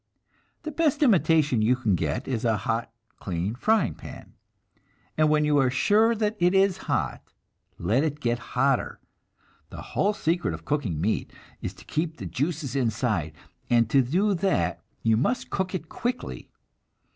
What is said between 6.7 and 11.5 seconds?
hot, let it get hotter. The whole secret of cooking meat